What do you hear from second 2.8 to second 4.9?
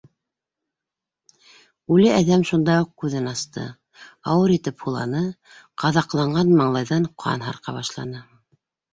уҡ күҙен асты, ауыр итеп